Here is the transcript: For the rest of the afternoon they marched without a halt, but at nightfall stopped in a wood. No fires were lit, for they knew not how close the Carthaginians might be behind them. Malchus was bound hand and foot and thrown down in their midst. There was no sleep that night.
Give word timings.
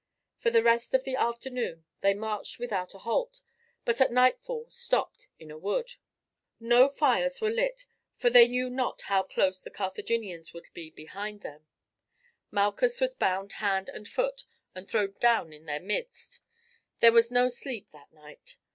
For 0.39 0.49
the 0.49 0.63
rest 0.63 0.95
of 0.95 1.03
the 1.03 1.15
afternoon 1.15 1.85
they 2.01 2.15
marched 2.15 2.57
without 2.57 2.95
a 2.95 3.05
halt, 3.05 3.41
but 3.85 4.01
at 4.01 4.11
nightfall 4.11 4.65
stopped 4.71 5.27
in 5.37 5.51
a 5.51 5.59
wood. 5.59 5.91
No 6.59 6.87
fires 6.87 7.39
were 7.39 7.51
lit, 7.51 7.85
for 8.17 8.31
they 8.31 8.47
knew 8.47 8.67
not 8.67 9.03
how 9.03 9.21
close 9.21 9.61
the 9.61 9.69
Carthaginians 9.69 10.55
might 10.55 10.73
be 10.73 10.89
behind 10.89 11.41
them. 11.41 11.67
Malchus 12.49 12.99
was 12.99 13.13
bound 13.13 13.51
hand 13.61 13.89
and 13.89 14.07
foot 14.07 14.45
and 14.73 14.89
thrown 14.89 15.11
down 15.19 15.53
in 15.53 15.65
their 15.67 15.79
midst. 15.79 16.39
There 16.99 17.11
was 17.11 17.29
no 17.29 17.47
sleep 17.49 17.91
that 17.91 18.11
night. 18.11 18.57